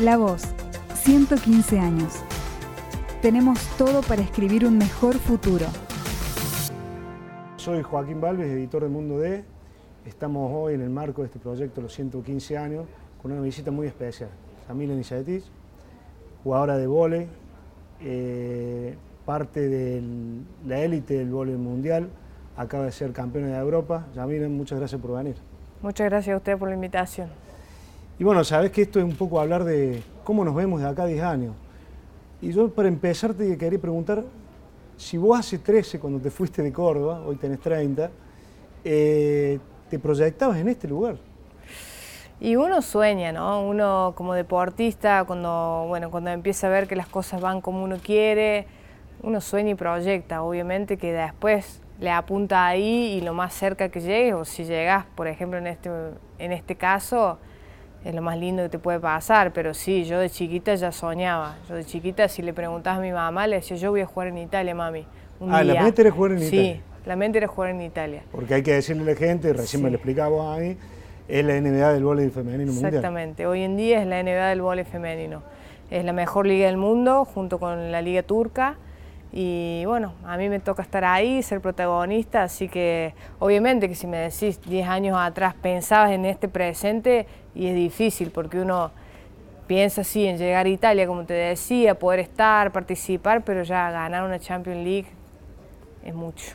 La 0.00 0.16
Voz, 0.16 0.42
115 0.94 1.78
años. 1.78 2.14
Tenemos 3.22 3.60
todo 3.78 4.02
para 4.02 4.22
escribir 4.22 4.66
un 4.66 4.76
mejor 4.76 5.14
futuro. 5.14 5.66
Soy 7.56 7.80
Joaquín 7.82 8.20
Balves, 8.20 8.48
editor 8.48 8.82
de 8.82 8.88
Mundo 8.88 9.20
D. 9.20 9.44
Estamos 10.04 10.50
hoy 10.52 10.74
en 10.74 10.80
el 10.80 10.90
marco 10.90 11.22
de 11.22 11.26
este 11.26 11.38
proyecto, 11.38 11.80
los 11.80 11.94
115 11.94 12.58
años, 12.58 12.86
con 13.22 13.30
una 13.30 13.40
visita 13.40 13.70
muy 13.70 13.86
especial. 13.86 14.30
Camila 14.66 14.94
Nizaetich, 14.94 15.44
jugadora 16.42 16.76
de 16.76 16.88
vóley, 16.88 17.28
eh, 18.00 18.96
parte 19.24 19.68
de 19.68 20.02
la 20.66 20.80
élite 20.80 21.18
del 21.18 21.30
vóley 21.30 21.54
mundial, 21.54 22.08
acaba 22.56 22.86
de 22.86 22.90
ser 22.90 23.12
campeona 23.12 23.46
de 23.46 23.58
Europa. 23.58 24.08
Yamila, 24.12 24.48
muchas 24.48 24.80
gracias 24.80 25.00
por 25.00 25.16
venir. 25.16 25.36
Muchas 25.82 26.10
gracias 26.10 26.34
a 26.34 26.38
usted 26.38 26.58
por 26.58 26.68
la 26.68 26.74
invitación. 26.74 27.28
Y 28.18 28.22
bueno, 28.24 28.44
sabes 28.44 28.70
que 28.70 28.82
esto 28.82 29.00
es 29.00 29.04
un 29.04 29.16
poco 29.16 29.40
hablar 29.40 29.64
de 29.64 30.02
cómo 30.22 30.44
nos 30.44 30.54
vemos 30.54 30.80
de 30.80 30.88
acá 30.88 31.02
a 31.02 31.06
10 31.06 31.22
años. 31.22 31.54
Y 32.40 32.52
yo 32.52 32.68
para 32.68 32.88
empezar 32.88 33.34
te 33.34 33.56
quería 33.58 33.78
preguntar, 33.80 34.22
si 34.96 35.18
vos 35.18 35.38
hace 35.38 35.58
13, 35.58 35.98
cuando 35.98 36.20
te 36.20 36.30
fuiste 36.30 36.62
de 36.62 36.72
Córdoba, 36.72 37.20
hoy 37.26 37.36
tenés 37.36 37.58
30, 37.60 38.10
eh, 38.84 39.58
¿te 39.90 39.98
proyectabas 39.98 40.58
en 40.58 40.68
este 40.68 40.86
lugar? 40.86 41.16
Y 42.40 42.54
uno 42.54 42.82
sueña, 42.82 43.32
¿no? 43.32 43.62
Uno 43.66 44.12
como 44.16 44.34
deportista, 44.34 45.24
cuando, 45.24 45.86
bueno, 45.88 46.10
cuando 46.10 46.30
empieza 46.30 46.68
a 46.68 46.70
ver 46.70 46.86
que 46.86 46.94
las 46.94 47.08
cosas 47.08 47.40
van 47.40 47.60
como 47.60 47.82
uno 47.82 47.96
quiere, 48.02 48.66
uno 49.22 49.40
sueña 49.40 49.70
y 49.70 49.74
proyecta, 49.74 50.42
obviamente 50.42 50.98
que 50.98 51.12
después 51.12 51.80
le 51.98 52.10
apunta 52.10 52.66
ahí 52.66 53.16
y 53.16 53.20
lo 53.22 53.34
más 53.34 53.54
cerca 53.54 53.88
que 53.88 54.00
llegues, 54.00 54.34
o 54.34 54.44
si 54.44 54.64
llegas, 54.64 55.06
por 55.16 55.26
ejemplo, 55.26 55.58
en 55.58 55.66
este, 55.66 55.90
en 56.38 56.52
este 56.52 56.76
caso, 56.76 57.38
es 58.04 58.14
lo 58.14 58.20
más 58.20 58.38
lindo 58.38 58.62
que 58.62 58.68
te 58.68 58.78
puede 58.78 59.00
pasar, 59.00 59.52
pero 59.52 59.72
sí, 59.72 60.04
yo 60.04 60.18
de 60.18 60.28
chiquita 60.28 60.74
ya 60.74 60.92
soñaba. 60.92 61.56
Yo 61.68 61.74
de 61.74 61.84
chiquita, 61.84 62.28
si 62.28 62.42
le 62.42 62.52
preguntabas 62.52 62.98
a 62.98 63.02
mi 63.02 63.12
mamá, 63.12 63.46
le 63.46 63.56
decía, 63.56 63.76
yo 63.76 63.90
voy 63.90 64.02
a 64.02 64.06
jugar 64.06 64.28
en 64.28 64.38
Italia, 64.38 64.74
mami. 64.74 65.06
ah, 65.48 65.64
la 65.64 65.82
mente 65.82 66.02
era 66.02 66.10
jugar 66.10 66.32
en 66.32 66.42
Italia. 66.42 66.74
Sí, 66.74 66.80
la 67.06 67.16
mente 67.16 67.38
era 67.38 67.46
jugar 67.46 67.70
en 67.70 67.80
Italia. 67.80 68.22
Porque 68.30 68.54
hay 68.54 68.62
que 68.62 68.74
decirle 68.74 69.02
a 69.02 69.14
la 69.14 69.18
gente, 69.18 69.52
recién 69.54 69.82
me 69.82 69.88
lo 69.88 69.96
explicaba 69.96 70.54
a 70.54 70.58
mí, 70.58 70.76
es 71.28 71.44
la 71.44 71.58
NBA 71.58 71.94
del 71.94 72.04
voleibol 72.04 72.32
femenino 72.32 72.72
mundial. 72.72 72.94
Exactamente, 72.94 73.46
hoy 73.46 73.62
en 73.62 73.78
día 73.78 74.02
es 74.02 74.06
la 74.06 74.22
NBA 74.22 74.50
del 74.50 74.60
voleibol 74.60 74.90
femenino. 74.90 75.42
Es 75.90 76.04
la 76.04 76.12
mejor 76.12 76.46
liga 76.46 76.66
del 76.66 76.76
mundo, 76.76 77.24
junto 77.24 77.58
con 77.58 77.90
la 77.90 78.02
liga 78.02 78.22
turca. 78.22 78.76
Y 79.36 79.84
bueno, 79.86 80.12
a 80.24 80.36
mí 80.36 80.48
me 80.48 80.60
toca 80.60 80.82
estar 80.82 81.04
ahí, 81.04 81.42
ser 81.42 81.60
protagonista, 81.60 82.44
así 82.44 82.68
que 82.68 83.14
obviamente 83.40 83.88
que 83.88 83.96
si 83.96 84.06
me 84.06 84.16
decís 84.16 84.60
10 84.64 84.86
años 84.86 85.16
atrás 85.18 85.54
pensabas 85.60 86.12
en 86.12 86.24
este 86.24 86.46
presente 86.46 87.26
y 87.52 87.66
es 87.66 87.74
difícil 87.74 88.30
porque 88.30 88.60
uno 88.60 88.92
piensa 89.66 90.02
así 90.02 90.24
en 90.24 90.38
llegar 90.38 90.66
a 90.66 90.68
Italia, 90.68 91.08
como 91.08 91.24
te 91.24 91.34
decía, 91.34 91.98
poder 91.98 92.20
estar, 92.20 92.70
participar, 92.70 93.42
pero 93.42 93.64
ya 93.64 93.90
ganar 93.90 94.22
una 94.24 94.38
Champions 94.38 94.84
League 94.84 95.08
es 96.04 96.14
mucho. 96.14 96.52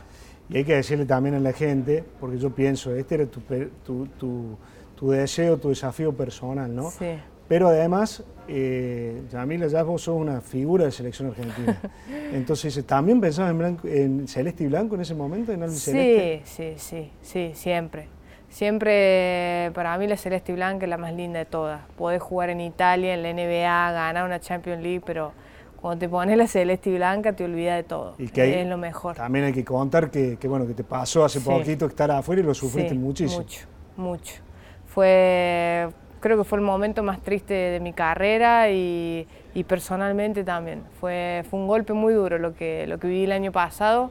Y 0.48 0.56
hay 0.56 0.64
que 0.64 0.76
decirle 0.76 1.04
también 1.04 1.34
a 1.34 1.38
la 1.38 1.52
gente, 1.52 2.02
porque 2.18 2.38
yo 2.38 2.48
pienso, 2.48 2.94
este 2.94 3.16
era 3.16 3.26
tu, 3.26 3.42
tu, 3.84 4.06
tu, 4.06 4.56
tu 4.96 5.10
deseo, 5.10 5.58
tu 5.58 5.68
desafío 5.68 6.14
personal, 6.16 6.74
¿no? 6.74 6.90
Sí. 6.90 7.18
Pero 7.50 7.66
además, 7.66 8.22
eh, 8.46 9.22
Yamila, 9.28 9.66
ya 9.66 9.82
vos 9.82 10.02
sos 10.02 10.14
una 10.14 10.40
figura 10.40 10.84
de 10.84 10.92
selección 10.92 11.30
argentina. 11.30 11.80
Entonces, 12.32 12.86
¿también 12.86 13.20
pensabas 13.20 13.50
en, 13.50 13.78
en 13.92 14.28
celeste 14.28 14.62
y 14.62 14.66
blanco 14.68 14.94
en 14.94 15.00
ese 15.00 15.16
momento, 15.16 15.50
en 15.50 15.68
sí, 15.72 16.42
Sí, 16.44 16.74
sí, 16.76 17.10
sí, 17.20 17.50
siempre. 17.54 18.06
Siempre 18.48 19.72
para 19.74 19.98
mí 19.98 20.06
la 20.06 20.16
celeste 20.16 20.52
y 20.52 20.54
blanca 20.54 20.86
es 20.86 20.90
la 20.90 20.96
más 20.96 21.12
linda 21.12 21.40
de 21.40 21.44
todas. 21.44 21.80
Podés 21.96 22.22
jugar 22.22 22.50
en 22.50 22.60
Italia, 22.60 23.14
en 23.14 23.24
la 23.24 23.32
NBA, 23.32 23.92
ganar 23.94 24.24
una 24.24 24.38
Champions 24.38 24.80
League, 24.80 25.02
pero 25.04 25.32
cuando 25.80 25.98
te 25.98 26.08
pones 26.08 26.36
la 26.36 26.46
celeste 26.46 26.90
y 26.90 26.94
blanca 26.94 27.32
te 27.32 27.42
olvidas 27.42 27.78
de 27.78 27.82
todo. 27.82 28.14
Y 28.16 28.28
que 28.28 28.60
es 28.60 28.68
lo 28.68 28.78
mejor. 28.78 29.16
También 29.16 29.46
hay 29.46 29.52
que 29.52 29.64
contar 29.64 30.12
que, 30.12 30.38
bueno, 30.44 30.68
que 30.68 30.74
te 30.74 30.84
pasó 30.84 31.24
hace 31.24 31.40
poquito 31.40 31.86
estar 31.86 32.12
afuera 32.12 32.42
y 32.42 32.44
lo 32.44 32.54
sufriste 32.54 32.94
muchísimo. 32.94 33.42
Mucho, 33.42 33.66
mucho. 33.96 34.34
Fue 34.86 35.88
creo 36.20 36.36
que 36.36 36.44
fue 36.44 36.58
el 36.58 36.64
momento 36.64 37.02
más 37.02 37.20
triste 37.20 37.54
de 37.54 37.80
mi 37.80 37.92
carrera 37.92 38.70
y, 38.70 39.26
personalmente 39.66 40.44
también. 40.44 40.82
Fue, 41.00 41.44
fue 41.50 41.58
un 41.58 41.66
golpe 41.66 41.92
muy 41.92 42.14
duro 42.14 42.38
lo 42.38 42.54
que, 42.54 42.86
lo 42.86 42.98
que 42.98 43.08
viví 43.08 43.24
el 43.24 43.32
año 43.32 43.52
pasado, 43.52 44.10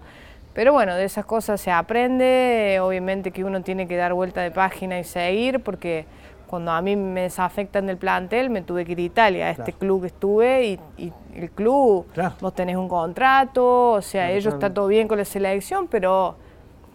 pero 0.54 0.74
bueno, 0.74 0.96
de 0.96 1.06
esas 1.06 1.26
cosas 1.26 1.62
se 1.62 1.72
aprende, 1.72 2.80
obviamente 2.82 3.32
que 3.32 3.44
uno 3.44 3.62
tiene 3.62 3.88
que 3.88 3.96
dar 3.96 4.14
vuelta 4.14 4.42
de 4.42 4.52
página 4.52 5.00
y 5.00 5.04
seguir, 5.04 5.62
porque 5.62 6.06
cuando 6.48 6.72
a 6.72 6.82
mí 6.82 6.96
me 6.96 7.22
desafectan 7.22 7.86
del 7.86 7.98
plantel 7.98 8.50
me 8.50 8.64
tuve 8.64 8.84
que 8.84 8.94
ir 8.94 8.98
a 8.98 9.02
Italia, 9.02 9.46
a 9.48 9.50
este 9.52 9.72
club 9.72 10.02
que 10.02 10.08
estuve 10.08 10.80
y, 10.98 11.14
el 11.36 11.52
club, 11.52 12.08
vos 12.42 12.54
tenés 12.56 12.76
un 12.76 12.90
contrato, 12.90 13.92
o 13.92 14.02
sea, 14.02 14.32
ellos 14.32 14.56
está 14.56 14.74
todo 14.74 14.88
bien 14.88 15.08
con 15.08 15.18
la 15.18 15.26
selección, 15.26 15.88
pero 15.88 16.36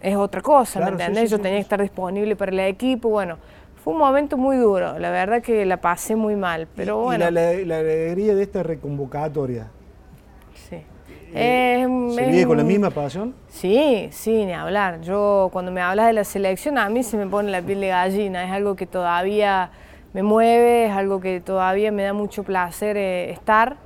es 0.02 0.16
otra 0.16 0.42
cosa, 0.42 0.80
¿me 0.80 0.88
entendés? 0.88 1.30
Yo 1.30 1.38
tenía 1.38 1.58
que 1.58 1.62
estar 1.62 1.80
disponible 1.80 2.36
para 2.36 2.52
el 2.52 2.60
equipo, 2.60 3.08
bueno, 3.08 3.38
fue 3.84 3.92
un 3.92 3.98
momento 3.98 4.38
muy 4.38 4.56
duro, 4.56 4.98
la 4.98 5.10
verdad 5.10 5.42
que 5.42 5.66
la 5.66 5.76
pasé 5.76 6.16
muy 6.16 6.36
mal, 6.36 6.66
pero 6.74 7.02
bueno. 7.02 7.28
Y 7.28 7.32
la, 7.66 7.80
alegría 7.80 8.34
de 8.34 8.42
esta 8.42 8.62
reconvocatoria. 8.62 9.68
Sí. 10.54 10.78
Eh, 11.34 11.86
¿Se 12.14 12.24
vive 12.24 12.46
con 12.46 12.56
la 12.56 12.64
misma 12.64 12.88
pasión? 12.88 13.34
Sí, 13.48 14.08
sí, 14.10 14.46
ni 14.46 14.54
hablar. 14.54 15.02
Yo 15.02 15.50
cuando 15.52 15.70
me 15.70 15.82
hablas 15.82 16.06
de 16.06 16.14
la 16.14 16.24
selección 16.24 16.78
a 16.78 16.88
mí 16.88 17.02
se 17.02 17.18
me 17.18 17.26
pone 17.26 17.50
la 17.50 17.60
piel 17.60 17.82
de 17.82 17.88
gallina, 17.88 18.42
es 18.46 18.52
algo 18.52 18.74
que 18.74 18.86
todavía 18.86 19.70
me 20.14 20.22
mueve, 20.22 20.86
es 20.86 20.92
algo 20.92 21.20
que 21.20 21.42
todavía 21.42 21.92
me 21.92 22.04
da 22.04 22.14
mucho 22.14 22.42
placer 22.42 22.96
eh, 22.96 23.32
estar. 23.32 23.76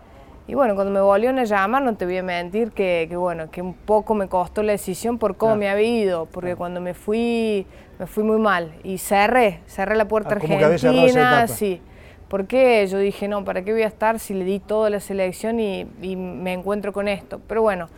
Y 0.49 0.55
bueno, 0.55 0.75
cuando 0.75 0.91
me 0.91 1.03
volvieron 1.03 1.39
a 1.39 1.45
llamar, 1.45 1.83
no 1.83 1.95
te 1.95 2.07
voy 2.07 2.17
a 2.17 2.23
mentir 2.23 2.73
que, 2.73 3.07
bueno, 3.15 3.51
que 3.51 3.61
un 3.61 3.75
poco 3.75 4.15
me 4.15 4.29
costó 4.29 4.63
la 4.63 4.73
decisión 4.73 5.19
por 5.19 5.37
cómo 5.37 5.57
me 5.57 5.69
había 5.69 5.87
ido, 5.87 6.25
porque 6.25 6.57
cuando 6.57 6.81
me 6.81 6.95
fui, 6.95 7.67
me 7.99 8.07
fui 8.07 8.25
muy 8.25 8.39
mal. 8.39 8.73
Y 8.83 8.97
cerré, 8.97 9.61
cerré 9.67 9.95
la 9.95 10.09
puerta 10.09 10.31
ah, 10.31 10.37
argentina, 10.37 11.47
sí. 11.49 11.83
Porque 12.29 12.87
yo 12.87 12.99
dije, 12.99 13.29
no, 13.29 13.45
¿para 13.45 13.63
qué 13.63 13.73
voy 13.73 13.83
a 13.83 13.89
estar 13.89 14.19
si 14.19 14.33
le 14.33 14.47
di 14.47 14.59
toda 14.59 14.89
la 14.89 15.01
selección 15.01 15.61
y, 15.61 15.85
me 16.17 16.55
encuentro 16.55 16.95
con 16.95 17.09
esto? 17.09 17.43
Pero 17.47 17.61
bueno, 17.61 17.91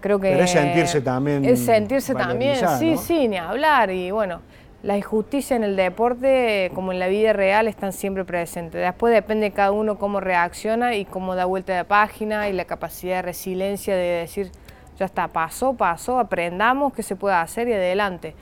creo 0.00 0.18
que... 0.18 0.32
Pero 0.32 0.42
es 0.42 0.50
sentirse 0.50 1.02
también... 1.02 1.44
Es 1.44 1.60
sentirse 1.60 2.14
también, 2.16 2.56
sí, 2.80 2.96
sí, 2.96 3.28
ni 3.28 3.36
hablar. 3.36 3.92
Y 3.92 4.10
bueno, 4.10 4.40
la 4.82 4.96
injusticia 4.96 5.54
en 5.54 5.62
el 5.62 5.76
deporte, 5.76 6.72
como 6.74 6.92
en 6.92 6.98
la 6.98 7.06
vida 7.06 7.32
real, 7.32 7.68
están 7.68 7.92
siempre 7.92 8.24
presentes. 8.24 8.80
Después 8.80 9.14
depende 9.14 9.50
de 9.50 9.52
cada 9.52 9.70
uno 9.70 9.96
cómo 9.96 10.18
reacciona 10.18 10.96
y 10.96 11.04
cómo 11.04 11.36
da 11.36 11.44
vuelta 11.44 11.76
de 11.76 11.84
página 11.84 12.48
y 12.48 12.52
la 12.52 12.64
capacidad 12.64 13.16
de 13.16 13.22
resiliencia 13.22 13.94
de 13.94 14.02
decir, 14.02 14.50
ya 14.98 15.06
está, 15.06 15.28
pasó, 15.28 15.74
pasó, 15.74 16.18
aprendamos 16.18 16.92
qué 16.92 17.04
se 17.04 17.14
puede 17.14 17.36
hacer 17.36 17.68
y 17.68 17.72
adelante. 17.72 18.34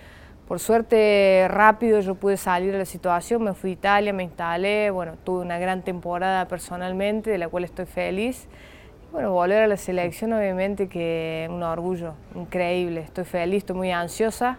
Por 0.49 0.61
suerte, 0.61 1.47
rápido 1.49 2.01
yo 2.01 2.15
pude 2.15 2.39
salir 2.39 2.73
de 2.73 2.79
la 2.79 2.85
situación, 2.87 3.45
me 3.45 3.53
fui 3.53 3.71
a 3.71 3.73
Italia, 3.75 4.13
me 4.15 4.23
instalé, 4.23 4.91
bueno, 4.91 5.17
tuve 5.23 5.43
una 5.43 5.59
gran 5.59 5.83
temporada 5.83 6.49
personalmente, 6.49 7.31
de 7.31 7.39
la 7.39 7.49
cual 7.49 7.65
estoy 7.65 7.85
feliz. 7.85 8.49
Bueno, 9.13 9.31
volver 9.33 9.63
a 9.63 9.67
la 9.67 9.77
selección 9.77 10.33
obviamente 10.33 10.89
que 10.89 11.47
un 11.51 11.63
orgullo 11.63 12.15
increíble, 12.35 13.03
estoy 13.03 13.25
feliz, 13.25 13.59
estoy 13.59 13.77
muy 13.77 13.93
ansiosa, 13.93 14.59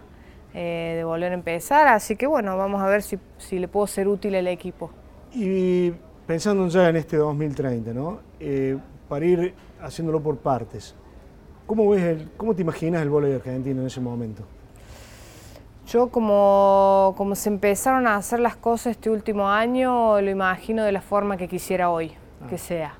eh, 0.54 0.94
de 0.96 1.04
volver 1.04 1.32
a 1.32 1.34
empezar. 1.34 1.88
Así 1.88 2.16
que 2.16 2.26
bueno, 2.26 2.56
vamos 2.56 2.82
a 2.82 2.86
ver 2.86 3.02
si, 3.02 3.18
le 3.58 3.68
puedo 3.68 3.86
ser 3.86 4.08
útil 4.08 4.34
al 4.34 4.48
equipo. 4.48 4.90
Y 5.32 5.92
pensando 6.26 6.66
ya 6.68 6.88
en 6.88 6.96
este 6.96 7.16
2030, 7.16 7.92
¿no? 7.92 8.20
Eh, 8.40 8.76
para 9.08 9.24
ir 9.24 9.54
haciéndolo 9.80 10.22
por 10.22 10.36
partes, 10.38 10.94
¿cómo, 11.66 11.88
ves 11.90 12.02
el, 12.02 12.30
cómo 12.36 12.54
te 12.54 12.62
imaginas 12.62 13.02
el 13.02 13.10
voleibol 13.10 13.40
argentino 13.40 13.80
en 13.80 13.86
ese 13.86 14.00
momento? 14.00 14.42
Yo 15.86 16.08
como, 16.08 17.14
como 17.16 17.34
se 17.34 17.48
empezaron 17.48 18.06
a 18.06 18.16
hacer 18.16 18.40
las 18.40 18.56
cosas 18.56 18.92
este 18.92 19.10
último 19.10 19.48
año, 19.48 20.20
lo 20.20 20.30
imagino 20.30 20.84
de 20.84 20.92
la 20.92 21.02
forma 21.02 21.36
que 21.36 21.48
quisiera 21.48 21.90
hoy, 21.90 22.12
ah. 22.42 22.46
que 22.48 22.56
sea. 22.56 22.94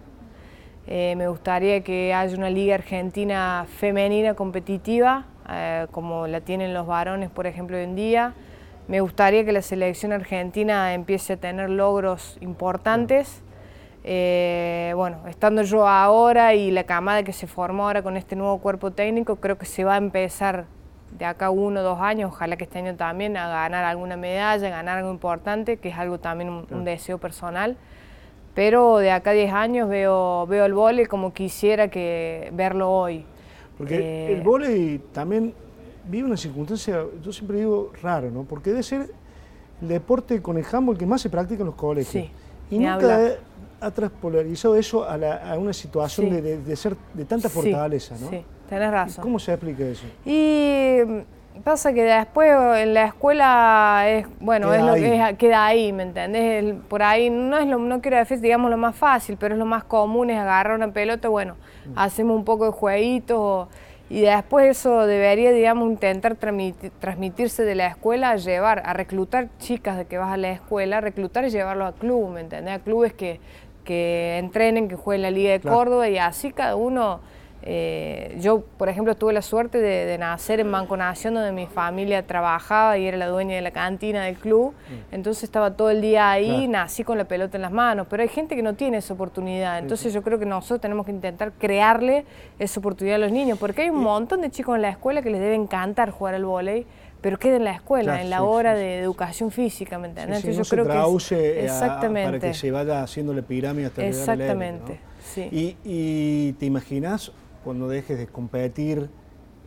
Eh, 0.87 1.14
me 1.16 1.28
gustaría 1.28 1.82
que 1.84 2.12
haya 2.12 2.37
una 2.37 2.50
liga 2.50 2.75
argentina 2.75 3.66
femenina 3.78 4.34
competitiva, 4.34 5.26
eh, 5.48 5.86
como 5.90 6.26
la 6.26 6.40
tienen 6.40 6.74
los 6.74 6.86
varones, 6.86 7.30
por 7.30 7.46
ejemplo, 7.46 7.76
hoy 7.76 7.84
en 7.84 7.96
día. 7.96 8.34
Me 8.88 9.00
gustaría 9.00 9.44
que 9.44 9.52
la 9.52 9.62
selección 9.62 10.12
argentina 10.12 10.92
empiece 10.94 11.34
a 11.34 11.36
tener 11.36 11.70
logros 11.70 12.36
importantes. 12.40 13.42
Eh, 14.04 14.92
bueno, 14.96 15.18
estando 15.28 15.62
yo 15.62 15.86
ahora 15.86 16.54
y 16.54 16.70
la 16.72 16.84
camada 16.84 17.22
que 17.22 17.32
se 17.32 17.46
formó 17.46 17.86
ahora 17.86 18.02
con 18.02 18.16
este 18.16 18.34
nuevo 18.34 18.58
cuerpo 18.58 18.90
técnico, 18.90 19.36
creo 19.36 19.56
que 19.58 19.66
se 19.66 19.84
va 19.84 19.94
a 19.94 19.98
empezar 19.98 20.66
de 21.16 21.24
acá 21.24 21.50
uno 21.50 21.80
o 21.80 21.82
dos 21.82 22.00
años, 22.00 22.32
ojalá 22.32 22.56
que 22.56 22.64
este 22.64 22.78
año 22.78 22.96
también, 22.96 23.36
a 23.36 23.48
ganar 23.48 23.84
alguna 23.84 24.16
medalla, 24.16 24.66
a 24.66 24.70
ganar 24.70 24.98
algo 24.98 25.10
importante, 25.10 25.76
que 25.76 25.90
es 25.90 25.96
algo 25.96 26.18
también 26.18 26.50
un, 26.50 26.84
deseo 26.84 27.18
personal. 27.18 27.76
Pero 28.54 28.98
de 28.98 29.10
acá 29.10 29.30
a 29.30 29.34
10 29.34 29.52
años 29.52 29.88
veo, 29.88 30.46
veo 30.46 30.66
el 30.66 30.74
vole 30.74 31.06
como 31.06 31.32
quisiera 31.32 31.88
que 31.88 32.50
verlo 32.52 32.90
hoy. 32.90 33.24
Porque 33.82 34.32
el 34.32 34.38
eh, 34.38 34.43
vóley 34.44 35.00
también 35.12 35.52
vive 36.08 36.25
una 36.25 36.37
circunstancia, 36.37 37.05
yo 37.20 37.32
siempre 37.32 37.58
digo, 37.58 37.90
raro, 38.00 38.31
¿no? 38.31 38.44
Porque 38.44 38.70
debe 38.70 38.84
ser 38.84 39.11
el 39.81 39.88
deporte 39.88 40.40
con 40.40 40.56
el 40.56 40.64
handball 40.70 40.96
que 40.96 41.05
más 41.05 41.20
se 41.20 41.29
practica 41.29 41.62
en 41.62 41.67
los 41.67 41.75
colegios. 41.75 42.25
Sí, 42.25 42.31
y 42.70 42.79
nunca, 42.79 43.38
ha 43.81 43.90
transpolarizado 43.90 44.76
eso 44.76 45.05
a, 45.05 45.58
una 45.58 45.73
situación 45.73 46.31
de, 46.31 46.76
ser 46.76 46.96
de 47.12 47.25
tanta 47.25 47.49
fortaleza, 47.49 48.14
¿no? 48.20 48.31
Sí, 48.31 48.44
tenés 48.69 48.90
razón. 48.93 49.20
¿Cómo 49.20 49.40
se 49.40 49.52
explica 49.52 49.84
eso? 49.84 50.06
Y 50.25 50.99
pasa 51.60 51.93
que 51.93 52.02
después 52.02 52.50
en 52.78 52.94
la 52.94 53.04
escuela 53.06 54.04
es, 54.06 54.26
bueno, 54.40 54.69
queda 54.69 54.78
es 54.78 54.84
lo 54.84 54.93
ahí. 54.93 55.00
que 55.00 55.31
es, 55.31 55.37
queda 55.38 55.66
ahí, 55.66 55.93
¿me 55.93 56.02
entendés? 56.04 56.75
por 56.88 57.02
ahí 57.02 57.31
no 57.31 57.58
es 57.58 57.66
lo, 57.66 57.78
no 57.78 58.00
quiero 58.00 58.16
decir, 58.16 58.40
digamos, 58.40 58.70
lo 58.70 58.76
más 58.76 58.96
fácil, 58.96 59.37
pero 59.38 59.54
es 59.54 59.58
lo 59.58 59.66
más 59.66 59.84
común, 59.84 60.31
es 60.31 60.38
agarrar 60.38 60.76
una 60.76 60.93
pelota, 60.93 61.28
bueno, 61.28 61.56
mm. 61.87 61.99
hacemos 61.99 62.37
un 62.37 62.44
poco 62.44 62.66
de 62.66 62.72
jueguitos 62.72 63.69
y 64.10 64.20
después 64.20 64.78
eso 64.78 65.06
debería, 65.06 65.52
digamos, 65.52 65.88
intentar 65.90 66.37
transmitirse 66.37 67.64
de 67.64 67.75
la 67.75 67.87
escuela 67.87 68.31
a 68.31 68.37
llevar, 68.37 68.82
a 68.84 68.93
reclutar 68.93 69.48
chicas 69.58 69.96
de 69.96 70.05
que 70.05 70.19
vas 70.19 70.32
a 70.32 70.37
la 70.37 70.50
escuela, 70.50 71.00
reclutar 71.00 71.46
y 71.46 71.50
llevarlos 71.50 71.88
a 71.88 71.93
club, 71.93 72.31
¿me 72.31 72.40
entendés? 72.40 72.75
A 72.75 72.78
clubes 72.81 73.14
que, 73.14 73.40
que 73.84 74.37
entrenen, 74.38 74.88
que 74.88 74.96
jueguen 74.96 75.22
la 75.22 75.31
Liga 75.31 75.52
de 75.52 75.60
Córdoba 75.60 76.08
y 76.10 76.19
así 76.19 76.52
cada 76.52 76.76
uno 76.76 77.20
eh, 77.64 78.36
yo, 78.40 78.64
por 78.76 78.88
ejemplo, 78.88 79.14
tuve 79.14 79.32
la 79.32 79.42
suerte 79.42 79.78
de, 79.78 80.18
nacer 80.18 80.60
en 80.60 80.70
Banco 80.70 80.96
Nación, 80.96 81.34
donde 81.34 81.52
mi 81.52 81.66
familia 81.66 82.26
trabajaba 82.26 82.98
y 82.98 83.06
era 83.06 83.16
la 83.16 83.28
dueña 83.28 83.54
de 83.54 83.62
la 83.62 83.70
cantina 83.70 84.24
del 84.24 84.36
club. 84.36 84.72
Mm. 84.72 85.14
Entonces 85.14 85.44
estaba 85.44 85.76
todo 85.76 85.90
el 85.90 86.00
día 86.00 86.30
ahí, 86.30 86.66
nací 86.68 87.04
con 87.04 87.18
la 87.18 87.24
pelota 87.24 87.56
en 87.56 87.62
las 87.62 87.72
manos. 87.72 88.06
Pero 88.10 88.22
hay 88.22 88.28
gente 88.28 88.56
que 88.56 88.62
no 88.62 88.74
tiene 88.74 88.98
esa 88.98 89.14
oportunidad. 89.14 89.78
Entonces 89.78 90.12
yo 90.12 90.22
creo 90.22 90.38
que 90.38 90.46
nosotros 90.46 90.80
tenemos 90.80 91.06
que 91.06 91.12
intentar 91.12 91.52
crearle 91.52 92.24
esa 92.58 92.80
oportunidad 92.80 93.16
a 93.16 93.20
los 93.20 93.32
niños. 93.32 93.58
Porque 93.58 93.82
hay 93.82 93.90
un 93.90 94.00
montón 94.00 94.40
de 94.40 94.50
chicos 94.50 94.74
en 94.76 94.82
la 94.82 94.90
escuela 94.90 95.22
que 95.22 95.30
les 95.30 95.40
debe 95.40 95.54
encantar 95.54 96.10
jugar 96.10 96.34
al 96.34 96.44
vóley 96.44 96.86
pero 97.20 97.38
queda 97.38 97.54
en 97.54 97.62
la 97.62 97.70
escuela, 97.70 98.20
en 98.20 98.30
la 98.30 98.42
hora 98.42 98.74
de 98.74 98.98
educación 98.98 99.52
física, 99.52 99.96
¿me 99.96 100.08
entiendes? 100.08 100.38
Entonces 100.38 100.68
yo 100.68 100.68
creo 100.68 100.84
que 100.84 101.64
exactamente. 101.64 102.28
para 102.28 102.40
que 102.40 102.52
se 102.52 102.72
vaya 102.72 103.00
haciéndole 103.00 103.44
pirámide 103.44 103.86
hasta 103.86 104.04
Exactamente, 104.04 104.98
sí. 105.22 105.48
¿Y, 105.52 105.76
¿Y 105.84 106.52
te 106.54 106.66
imaginas 106.66 107.30
cuando 107.62 107.88
dejes 107.88 108.18
de 108.18 108.26
competir 108.26 109.08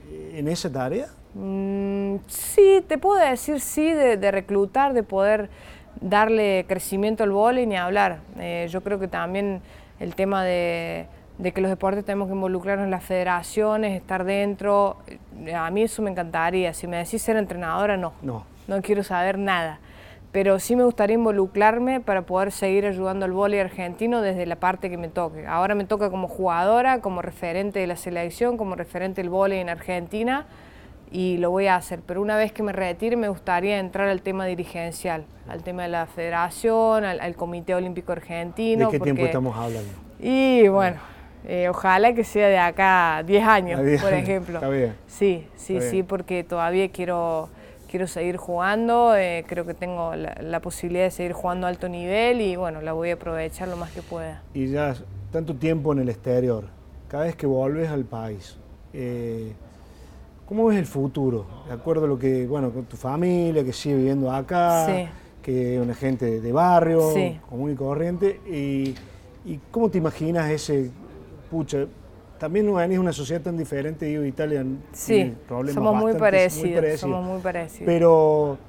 eh, 0.09 0.35
en 0.35 0.47
esa 0.47 0.71
tarea? 0.71 1.07
Mm, 1.33 2.17
sí, 2.27 2.83
te 2.87 2.97
puedo 2.97 3.19
decir 3.19 3.59
sí, 3.59 3.91
de, 3.91 4.31
reclutar, 4.31 4.93
de 4.93 5.03
poder 5.03 5.49
darle 6.01 6.65
crecimiento 6.67 7.23
al 7.23 7.31
vóley 7.31 7.65
ni 7.65 7.75
hablar. 7.75 8.19
Eh, 8.37 8.67
yo 8.69 8.81
creo 8.81 8.99
que 8.99 9.07
también 9.07 9.61
el 9.99 10.15
tema 10.15 10.43
de, 10.43 11.07
que 11.41 11.61
los 11.61 11.69
deportes 11.69 12.05
tenemos 12.05 12.27
que 12.27 12.33
involucrarnos 12.33 12.85
en 12.85 12.91
las 12.91 13.03
federaciones, 13.03 13.95
estar 13.95 14.23
dentro, 14.23 14.97
eh, 15.45 15.53
a 15.53 15.69
mí 15.71 15.83
eso 15.83 16.01
me 16.01 16.11
encantaría. 16.11 16.73
Si 16.73 16.87
me 16.87 16.97
decís 16.97 17.21
ser 17.21 17.37
entrenadora, 17.37 17.97
no. 17.97 18.13
No. 18.21 18.45
No 18.67 18.81
quiero 18.81 19.03
saber 19.03 19.37
nada 19.37 19.79
pero 20.35 20.59
sí 20.59 20.75
me 20.75 20.83
gustaría 20.83 21.13
involucrarme 21.13 22.01
para 22.01 22.23
poder 22.23 22.51
seguir 22.51 22.85
ayudando 22.85 23.23
al 23.23 23.31
vóley 23.31 23.57
argentino 23.57 24.21
desde 24.21 24.45
la 24.45 24.57
parte 24.57 24.89
que 24.89 24.97
me 24.97 25.07
toque. 25.07 25.47
Ahora 25.47 25.75
me 25.75 25.85
toca 25.85 26.09
como 26.09 26.27
jugadora, 26.27 26.99
como 26.99 27.21
referente 27.21 27.79
de 27.79 27.87
la 27.87 27.95
selección, 27.95 28.57
como 28.57 28.75
referente 28.75 29.21
del 29.21 29.29
vóley 29.29 29.59
en 29.59 29.69
Argentina 29.69 30.45
y 31.09 31.37
lo 31.37 31.51
voy 31.51 31.67
a 31.67 31.77
hacer, 31.77 32.01
pero 32.05 32.21
una 32.21 32.35
vez 32.35 32.51
que 32.51 32.63
me 32.63 32.73
retire 32.73 33.15
me 33.15 33.29
gustaría 33.29 33.79
entrar 33.79 34.09
al 34.09 34.21
tema 34.23 34.45
dirigencial, 34.45 35.23
al 35.47 35.63
tema 35.63 35.83
de 35.83 35.87
la 35.87 36.05
federación, 36.05 37.05
al, 37.05 37.35
Comité 37.37 37.73
Olímpico 37.73 38.11
Argentino. 38.11 38.91
¿De 38.91 38.97
qué 38.97 38.99
tiempo 38.99 39.23
estamos 39.23 39.55
hablando? 39.55 39.89
Y 40.19 40.67
bueno, 40.67 40.97
eh, 41.47 41.69
ojalá 41.69 42.13
que 42.13 42.25
sea 42.25 42.49
de 42.49 42.57
acá 42.57 43.23
10 43.25 43.47
años, 43.47 44.01
por 44.01 44.13
ejemplo. 44.13 44.55
Está 44.55 44.67
bien. 44.67 44.95
Sí, 45.07 45.47
sí, 45.55 45.79
sí, 45.79 46.03
porque 46.03 46.43
todavía 46.43 46.89
quiero 46.89 47.47
quiero 47.95 48.07
seguir 48.07 48.35
jugando, 48.35 49.15
eh, 49.15 49.45
creo 49.47 49.65
que 49.65 49.73
tengo 49.73 50.13
la, 50.17 50.59
posibilidad 50.59 51.05
de 51.05 51.11
seguir 51.11 51.31
jugando 51.31 51.65
a 51.65 51.69
alto 51.69 51.87
nivel 51.87 52.41
y 52.41 52.57
bueno, 52.57 52.81
la 52.81 52.91
voy 52.91 53.11
a 53.11 53.13
aprovechar 53.13 53.69
lo 53.69 53.77
más 53.77 53.89
que 53.91 54.01
pueda. 54.01 54.43
Y 54.53 54.67
ya 54.67 54.93
tanto 55.31 55.55
tiempo 55.55 55.93
en 55.93 55.99
el 55.99 56.09
exterior, 56.09 56.65
cada 57.07 57.23
vez 57.23 57.37
que 57.37 57.47
vuelves 57.47 57.89
al 57.89 58.03
país, 58.03 58.57
eh, 58.91 59.53
¿cómo 60.45 60.65
ves 60.65 60.77
el 60.77 60.85
futuro? 60.85 61.45
De 61.69 61.73
acuerdo 61.73 62.03
a 62.03 62.09
lo 62.09 62.19
que, 62.19 62.45
bueno, 62.45 62.69
con 62.71 62.83
tu 62.83 62.97
familia, 62.97 63.63
que 63.63 63.71
sigue 63.71 63.95
viviendo 63.95 64.29
acá, 64.29 64.87
que 65.41 65.75
es 65.75 65.81
una 65.81 65.95
gente 65.95 66.41
de 66.41 66.51
barrio, 66.51 67.13
común 67.49 67.71
y 67.71 67.75
corriente, 67.75 68.41
y, 68.45 68.93
y 69.49 69.57
¿cómo 69.71 69.89
te 69.89 69.99
imaginas 69.99 70.51
ese, 70.51 70.91
pucha, 71.49 71.85
también 72.45 72.67
no 72.67 72.79
es 72.79 72.99
una 72.99 73.11
sociedad 73.11 73.41
tan 73.41 73.57
diferente, 73.57 74.05
digo, 74.05 74.23
Italia 74.23 74.63
sí, 74.91 75.33
problemas 75.47 75.73
somos 75.73 75.95
muy 75.95 76.13
parecidos, 76.13 76.99
somos 76.99 77.25
muy 77.25 77.41
parecidos. 77.41 77.87
Pero, 77.87 78.59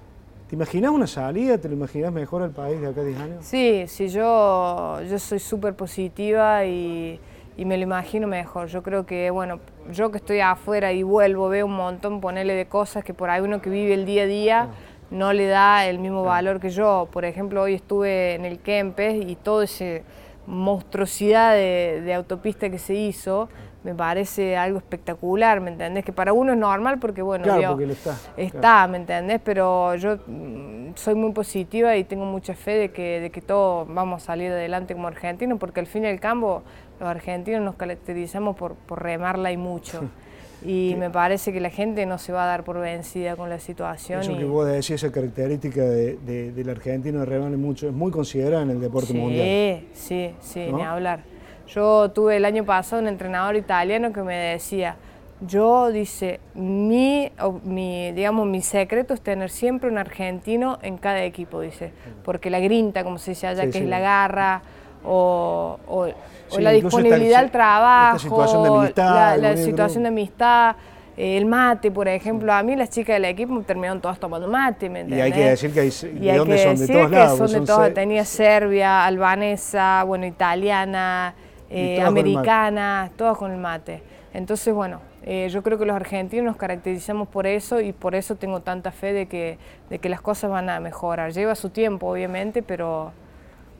¿te 0.49 0.57
imaginas 0.57 0.93
una 0.93 1.07
salida? 1.07 1.59
¿Te 1.59 1.69
lo 1.69 1.75
imaginas 1.75 2.11
mejor 2.11 2.43
al 2.43 2.53
país 2.53 2.81
de 2.81 2.87
acá 2.87 3.03
a 3.03 3.05
10 3.05 3.21
años? 3.21 3.45
Sí, 3.45 3.85
sí, 3.87 4.09
yo, 4.09 5.03
yo 5.03 5.19
soy 5.19 5.41
súper 5.41 5.75
positiva 5.75 6.65
y, 6.65 7.21
y, 7.59 7.67
me 7.67 7.77
lo 7.77 7.83
imagino 7.83 8.27
mejor. 8.27 8.69
Yo 8.69 8.83
creo 8.83 9.05
que, 9.05 9.29
bueno, 9.29 9.61
yo 9.93 10.11
que 10.11 10.17
estoy 10.17 10.41
afuera 10.41 10.95
y 10.95 11.03
vuelvo, 11.03 11.51
veo 11.51 11.67
un 11.67 11.77
montón, 11.77 12.23
ponerle 12.23 12.55
de 12.55 12.65
cosas 12.65 13.05
que 13.05 13.13
por 13.13 13.29
ahí 13.29 13.43
uno 13.43 13.61
que 13.61 13.69
vive 13.69 13.93
el 13.93 14.07
día 14.07 14.23
a 14.23 14.27
día... 14.27 14.63
Ah. 14.63 14.75
no 15.11 15.33
le 15.33 15.47
da 15.47 15.87
el 15.87 15.99
mismo 15.99 16.25
valor 16.25 16.61
que 16.61 16.71
yo. 16.71 17.09
Por 17.13 17.27
ejemplo, 17.27 17.63
hoy 17.63 17.75
estuve 17.75 18.35
en 18.35 18.45
el 18.47 18.59
Kempes 18.59 19.23
y 19.25 19.37
todo 19.37 19.63
ese 19.63 20.03
monstruosidad 20.47 21.55
de, 21.55 22.15
autopista 22.15 22.71
que 22.71 22.79
se 22.79 22.95
hizo, 22.95 23.49
me 23.87 23.95
parece 23.95 24.57
algo 24.57 24.79
espectacular, 24.79 25.61
¿me 25.61 25.71
entendés? 25.71 26.05
Que 26.05 26.13
para 26.13 26.33
uno 26.33 26.53
es 26.53 26.59
normal 26.59 26.99
porque, 26.99 27.23
bueno, 27.23 27.45
está. 27.45 28.17
Está, 28.37 28.89
¿me 28.89 28.97
entendés? 28.97 29.41
Pero 29.45 29.95
yo 29.95 30.17
mm, 30.27 30.97
soy 30.97 31.15
muy 31.15 31.31
positiva 31.31 31.97
y 31.97 32.03
tengo 32.03 32.25
mucha 32.25 32.55
fe 32.55 32.73
de 32.73 32.91
que, 32.91 33.21
de 33.21 33.31
que 33.31 33.41
todos 33.41 33.87
vamos 33.87 34.25
a 34.25 34.27
salir 34.27 34.51
adelante 34.51 34.95
como 34.95 35.07
argentinos, 35.07 35.61
porque 35.61 35.79
al 35.79 35.87
fin 35.87 36.03
y 36.03 36.09
al 36.09 36.19
cabo 36.19 36.65
los 36.99 37.09
argentinos 37.09 37.63
nos 37.63 37.77
caracterizamos 37.77 38.57
por, 38.57 38.75
por 38.75 39.05
remarla 39.05 39.53
y 39.53 39.57
mucho. 39.57 40.03
Y 40.65 40.97
me 40.99 41.09
parece 41.09 41.53
que 41.53 41.61
la 41.61 41.71
gente 41.71 42.07
no 42.07 42.19
se 42.19 42.33
va 42.33 42.43
a 42.43 42.47
dar 42.49 42.65
por 42.65 42.81
vencida 42.81 43.37
con 43.37 43.49
la 43.49 43.61
situación. 43.61 44.23
Eso 44.23 44.37
que 44.37 44.45
vos 44.45 44.67
decís, 44.67 44.91
esa 44.91 45.13
característica 45.13 45.83
de, 45.83 46.17
del 46.51 46.69
argentino 46.71 47.21
de 47.21 47.27
remar 47.27 47.53
mucho, 47.53 47.87
es 47.87 47.95
muy 47.95 48.11
considerada 48.11 48.65
en 48.65 48.71
el 48.71 48.81
deporte 48.81 49.15
mundial. 49.15 49.47
Sí, 49.47 49.87
sí, 49.93 50.35
sí, 50.41 50.73
ni 50.73 50.83
hablar. 50.83 51.36
Yo 51.69 52.11
tuve 52.11 52.37
el 52.37 52.45
año 52.45 52.65
pasado 52.65 53.03
un 53.03 53.09
entrenador 53.09 53.57
italiano 53.57 54.13
que 54.13 54.23
me 54.23 54.37
decía, 54.37 54.97
yo, 55.41 55.91
dice, 55.91 56.41
mi, 56.55 57.31
mi, 57.65 58.13
digamos, 58.13 58.47
mi 58.47 58.63
secreto 58.63 59.13
es 59.13 59.21
tener 59.21 59.51
siempre 59.51 59.91
un 59.91 59.99
argentino 59.99 60.79
en 60.83 60.97
cada 60.97 61.23
equipo, 61.25 61.61
dice, 61.61 61.93
porque 62.25 62.49
la 62.49 62.59
grinta, 62.61 63.05
como 63.05 63.19
se 63.19 63.33
dice 63.33 63.47
allá, 63.47 63.71
que 63.71 63.79
es 63.79 63.85
la 63.85 64.01
garra, 64.01 64.63
o, 65.05 65.79
o, 65.87 66.09
la 66.59 66.71
disponibilidad 66.71 67.41
al 67.41 67.51
trabajo, 67.51 68.19
situación 68.19 68.63
de 68.63 68.69
amistad, 68.69 69.39
la, 69.39 69.57
situación 69.57 70.03
de 70.05 70.09
amistad, 70.09 70.77
el 71.17 71.45
mate, 71.47 71.91
por 71.91 72.09
ejemplo. 72.09 72.53
A 72.53 72.63
mí 72.63 72.75
las 72.75 72.91
chicas 72.91 73.17
del 73.17 73.27
equipo 73.27 73.61
terminaron 73.61 74.01
todas 74.01 74.19
tomando 74.19 74.49
mate, 74.49 74.89
¿me 74.89 75.07
Y 75.07 75.21
hay 75.21 75.33
que 75.33 75.51
decir 75.51 75.73
que 75.73 75.81
hay, 75.81 75.91
¿de 75.91 76.37
dónde 76.37 76.59
son? 76.59 76.77
De 76.77 76.89
todos 76.89 77.11
lados. 77.11 77.39
Son 77.39 77.61
de 77.61 77.67
todos, 77.67 77.95
tenía 77.95 78.25
serbia, 78.25 79.05
albanesa, 79.05 80.03
bueno, 80.05 80.27
italiana, 80.27 81.35
eh, 81.71 82.01
americana, 82.01 83.11
todas 83.17 83.37
con 83.37 83.51
el 83.51 83.59
mate. 83.59 84.03
Entonces, 84.33 84.75
bueno, 84.75 85.01
eh, 85.23 85.49
yo 85.51 85.63
creo 85.63 85.79
que 85.79 85.87
los 85.87 85.97
argentinos 85.97 86.45
nos 86.45 86.57
caracterizamos 86.57 87.27
por 87.27 87.47
eso 87.47 87.81
y 87.81 87.93
por 87.93 88.15
eso 88.15 88.37
tengo 88.37 88.61
tanta 88.61 88.93
fe 88.93 89.13
de 89.13 89.27
que, 89.27 89.59
de 89.89 89.99
que 89.99 90.09
las 90.09 90.21
cosas 90.21 90.51
van 90.51 90.69
a 90.69 90.79
mejorar. 90.79 91.33
Lleva 91.33 91.55
su 91.55 91.71
tiempo, 91.71 92.07
obviamente, 92.07 92.63
pero... 92.63 93.13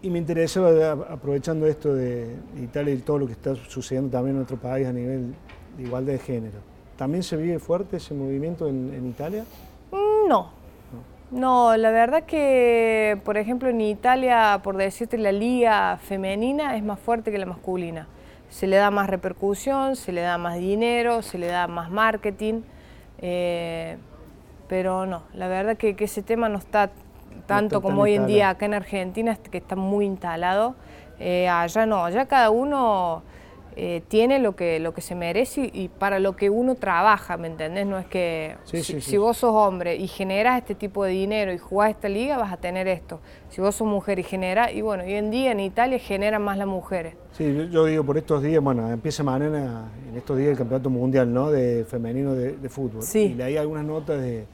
Y 0.03 0.11
me 0.11 0.19
interesaba, 0.19 0.93
aprovechando 1.11 1.67
esto 1.67 1.95
de 1.95 2.37
Italia 2.61 2.95
y 2.95 2.99
todo 2.99 3.19
lo 3.19 3.27
que 3.27 3.33
está 3.33 3.55
sucediendo 3.55 4.11
también 4.11 4.37
en 4.37 4.43
otro 4.43 4.57
país 4.57 4.87
a 4.87 4.93
nivel 4.93 5.35
de 5.77 5.83
igualdad 5.83 6.13
de 6.13 6.19
género, 6.19 6.59
¿también 6.97 7.23
se 7.23 7.37
vive 7.37 7.59
fuerte 7.59 7.99
ese 7.99 8.15
movimiento 8.15 8.67
en, 8.69 9.07
Italia? 9.09 9.45
Mm, 9.93 10.29
no, 10.29 10.51
no, 11.31 11.77
la 11.77 11.91
verdad 11.91 12.23
que, 12.23 13.19
por 13.25 13.37
ejemplo, 13.37 13.69
en 13.69 13.81
Italia, 13.81 14.61
por 14.63 14.77
decirte, 14.77 15.19
la 15.19 15.33
liga 15.33 15.99
femenina 15.99 16.77
es 16.77 16.85
más 16.85 17.01
fuerte 17.01 17.33
que 17.33 17.39
la 17.39 17.47
masculina. 17.47 18.07
Se 18.49 18.67
le 18.67 18.77
da 18.77 18.91
más 18.91 19.11
repercusión, 19.11 19.97
se 19.97 20.13
le 20.13 20.21
da 20.21 20.39
más 20.39 20.57
dinero, 20.59 21.23
se 21.23 21.39
le 21.39 21.49
da 21.49 21.67
más 21.67 21.91
marketing, 21.91 22.63
eh, 23.19 23.97
pero 24.69 25.07
no, 25.07 25.23
la 25.35 25.49
verdad 25.49 25.77
que, 25.77 25.97
ese 25.99 26.23
tema 26.23 26.49
no 26.49 26.59
está 26.59 26.91
tanto 27.47 27.83
como 27.83 28.03
hoy 28.03 28.15
en 28.15 28.27
día 28.27 28.51
acá 28.51 28.67
en 28.67 28.75
Argentina, 28.75 29.37
que 29.37 29.59
está 29.59 29.75
muy 29.75 30.07
instalado, 30.07 30.77
eh, 31.19 31.49
allá 31.49 31.87
no, 31.87 32.05
allá 32.05 32.27
cada 32.27 32.51
uno 32.51 33.23
eh, 33.79 34.03
tiene 34.09 34.39
lo 34.39 34.57
que, 34.57 34.81
lo 34.81 34.95
que 34.95 35.03
se 35.03 35.15
merece 35.15 35.71
y, 35.71 35.89
para 35.89 36.19
lo 36.19 36.35
que 36.35 36.49
uno 36.49 36.77
trabaja, 36.77 37.37
¿me 37.37 37.49
entendés? 37.49 37.87
No 37.87 37.99
es 37.99 38.07
que 38.07 38.57
si, 38.65 39.19
vos 39.19 39.37
sos 39.37 39.53
hombre 39.53 39.97
y 39.97 40.09
generas 40.09 40.57
este 40.57 40.75
tipo 40.75 41.05
de 41.05 41.11
dinero 41.11 41.53
y 41.53 41.59
jugás 41.59 41.91
esta 41.91 42.09
liga, 42.09 42.39
vas 42.39 42.53
a 42.55 42.57
tener 42.57 42.89
esto. 42.89 43.21
Si 43.51 43.61
vos 43.61 43.75
sos 43.75 43.87
mujer 43.87 44.19
y 44.19 44.23
generas, 44.23 44.73
y 44.73 44.81
bueno, 44.81 45.05
hoy 45.05 45.13
en 45.13 45.31
día 45.31 45.53
en 45.53 45.61
Italia 45.61 45.99
generan 45.99 46.43
más 46.43 46.57
las 46.57 46.67
mujeres. 46.67 47.17
Sí, 47.33 47.69
yo 47.71 47.85
digo 47.85 48.03
por 48.03 48.17
estos 48.17 48.43
días, 48.43 48.65
bueno, 48.65 48.91
empieza 48.91 49.23
mañana, 49.23 49.91
en 50.09 50.17
estos 50.17 50.39
días 50.39 50.53
el 50.53 50.57
campeonato 50.57 50.89
mundial, 50.89 51.31
¿no? 51.31 51.51
De 51.51 51.85
femenino 51.85 52.35
de, 52.35 52.69
fútbol. 52.71 53.03
Sí. 53.03 53.37
Y 53.37 53.43
hay 53.43 53.59
algunas 53.59 53.85
notas 53.85 54.23
de, 54.23 54.47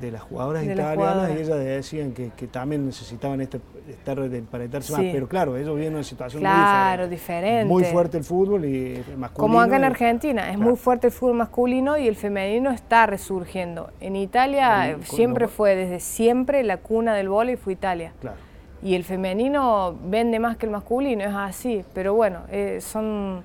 de 0.00 0.12
las 0.12 0.22
jugadoras 0.22 0.64
italianas 0.64 1.30
y 1.30 1.40
ellas 1.40 1.58
decían 1.58 2.12
que, 2.12 2.30
también 2.48 2.86
necesitaban 2.86 3.40
este, 3.40 3.60
estar 3.88 4.16
para 4.50 4.64
más. 4.64 5.00
Pero 5.12 5.28
claro, 5.28 5.56
ellos 5.56 5.74
vienen 5.76 5.94
una 5.94 6.04
situación 6.04 6.42
muy 6.42 7.08
diferente. 7.08 7.64
Muy 7.64 7.84
fuerte 7.84 8.18
el 8.18 8.24
fútbol 8.24 8.64
y 8.64 9.04
masculino. 9.16 9.34
Como 9.34 9.60
acá 9.60 9.76
en 9.76 9.84
Argentina, 9.84 10.50
es 10.50 10.58
muy 10.58 10.76
fuerte 10.76 11.08
el 11.08 11.12
fútbol 11.12 11.36
masculino 11.36 11.96
y 11.98 12.08
el 12.08 12.16
femenino 12.16 12.70
está 12.70 13.06
resurgiendo. 13.06 13.90
En 14.00 14.16
Italia 14.16 14.98
siempre 15.02 15.48
fue, 15.48 15.74
desde 15.74 16.00
siempre, 16.00 16.62
la 16.62 16.78
cuna 16.78 17.14
del 17.14 17.28
vóley 17.28 17.56
fue 17.56 17.72
Italia. 17.72 18.12
Claro. 18.20 18.36
Y 18.82 18.94
el 18.94 19.02
femenino 19.02 19.96
vende 20.04 20.38
más 20.38 20.56
que 20.56 20.66
el 20.66 20.72
masculino, 20.72 21.24
es 21.24 21.34
así. 21.34 21.84
Pero 21.94 22.14
bueno, 22.14 22.42
eh, 22.50 22.78
son 22.80 23.42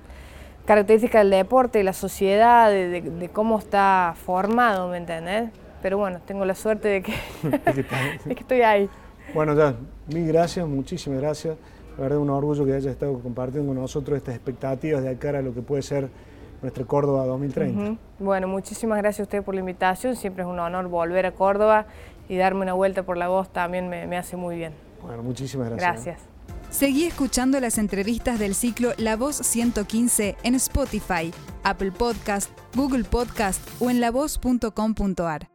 características 0.64 1.22
del 1.22 1.30
deporte, 1.30 1.78
de 1.78 1.84
la 1.84 1.92
sociedad, 1.92 2.70
de, 2.70 3.00
de 3.00 3.28
cómo 3.30 3.58
está 3.58 4.14
formado, 4.24 4.88
¿me 4.88 4.98
entendés? 4.98 5.50
Pero 5.84 5.98
bueno, 5.98 6.18
tengo 6.24 6.46
la 6.46 6.54
suerte 6.54 6.88
de 6.88 7.02
que, 7.02 7.12
estoy 8.28 8.62
ahí. 8.62 8.88
Bueno, 9.34 9.54
ya, 9.54 9.74
mil 10.06 10.26
gracias, 10.26 10.66
muchísimas 10.66 11.20
gracias. 11.20 11.58
La 11.98 12.04
verdad 12.04 12.20
es 12.20 12.22
un 12.22 12.30
orgullo 12.30 12.64
que 12.64 12.72
haya 12.72 12.90
estado 12.90 13.20
compartiendo 13.20 13.68
con 13.68 13.82
nosotros 13.82 14.16
estas 14.16 14.34
expectativas 14.34 15.04
de 15.04 15.18
cara 15.18 15.40
a 15.40 15.42
lo 15.42 15.52
que 15.52 15.60
puede 15.60 15.82
ser 15.82 16.08
nuestra 16.62 16.86
Córdoba 16.86 17.26
2030. 17.26 18.00
Bueno, 18.18 18.48
muchísimas 18.48 18.96
gracias 18.96 19.20
a 19.20 19.22
usted 19.24 19.42
por 19.42 19.52
la 19.52 19.60
invitación. 19.60 20.16
Siempre 20.16 20.42
es 20.42 20.48
un 20.48 20.58
honor 20.58 20.88
volver 20.88 21.26
a 21.26 21.32
Córdoba 21.32 21.84
y 22.30 22.38
darme 22.38 22.62
una 22.62 22.72
vuelta 22.72 23.02
por 23.02 23.18
la 23.18 23.28
voz 23.28 23.50
también 23.50 23.90
me, 23.90 24.06
me 24.06 24.16
hace 24.16 24.38
muy 24.38 24.56
bien. 24.56 24.72
Bueno, 25.02 25.22
muchísimas 25.22 25.68
gracias. 25.68 26.06
Gracias. 26.06 26.28
Seguí 26.70 27.04
escuchando 27.04 27.60
las 27.60 27.76
entrevistas 27.76 28.38
del 28.38 28.54
ciclo 28.54 28.94
La 28.96 29.16
Voz 29.16 29.36
115 29.36 30.36
en 30.44 30.54
Spotify, 30.54 31.30
Apple 31.62 31.92
Podcast, 31.92 32.50
Google 32.74 33.04
Podcast 33.04 33.60
o 33.82 33.90
en 33.90 34.00
lavoz.com.ar. 34.00 35.53